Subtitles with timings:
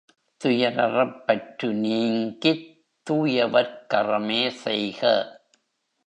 [0.41, 2.85] துயரறப் பற்று நீங்கித்
[3.09, 5.01] தூயவர்க் கறமே செய்க.